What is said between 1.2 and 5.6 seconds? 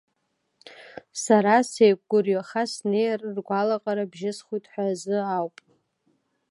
Сара сеиқәгәырҩаха снеир ргәалаҟара бжьысхуеит ҳәа азы ауп…